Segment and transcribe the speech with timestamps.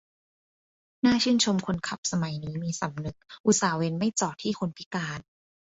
[1.05, 3.15] น่าชื่นชมคนขับสมัยนี้มีสำนึก
[3.45, 5.19] อุตส่าห์เว้นไม่จอดที่คนพิการ